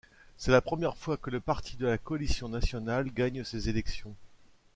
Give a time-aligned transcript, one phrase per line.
[0.35, 4.15] C'est la première fois que le Parti de la Coalition nationale gagne ces élections.